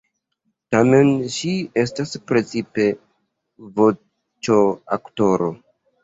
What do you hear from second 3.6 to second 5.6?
voĉoaktoro.